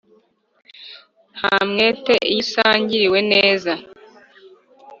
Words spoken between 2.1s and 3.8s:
iyo isangiriwe neza